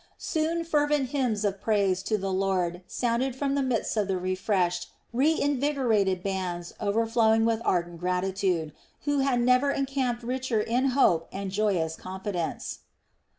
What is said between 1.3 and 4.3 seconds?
of praise to the Lord sounded from the midst of the